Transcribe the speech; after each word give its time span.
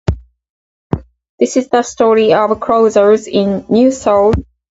This 1.37 1.57
is 1.57 1.69
the 1.69 1.83
story 1.83 2.33
of 2.33 2.59
Closers 2.59 3.27
in 3.27 3.67
New 3.69 3.91
Seoul. 3.91 4.33